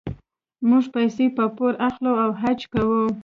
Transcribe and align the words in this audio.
موږ 0.69 0.83
پیسې 0.95 1.25
په 1.37 1.43
پور 1.55 1.73
اخلو 1.87 2.13
او 2.23 2.29
حج 2.41 2.59
کوو. 2.73 3.03